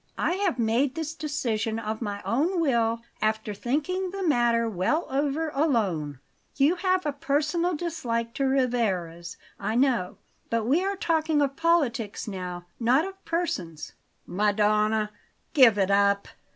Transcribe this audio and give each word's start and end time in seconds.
I 0.17 0.31
have 0.37 0.57
made 0.57 0.95
this 0.95 1.13
decision 1.13 1.77
of 1.77 2.01
my 2.01 2.23
own 2.25 2.59
will, 2.59 3.01
after 3.21 3.53
thinking 3.53 4.09
the 4.09 4.27
matter 4.27 4.67
well 4.67 5.05
over 5.11 5.49
alone. 5.53 6.17
You 6.55 6.77
have 6.77 7.05
a 7.05 7.13
personal 7.13 7.75
dislike 7.75 8.33
to 8.33 8.45
Rivarez, 8.47 9.37
I 9.59 9.75
know; 9.75 10.17
but 10.49 10.65
we 10.65 10.83
are 10.83 10.95
talking 10.95 11.39
of 11.39 11.55
politics 11.55 12.27
now, 12.27 12.65
not 12.79 13.05
of 13.05 13.23
persons." 13.25 13.93
"Madonna! 14.25 15.11
Give 15.53 15.77
it 15.77 15.91
up! 15.91 16.27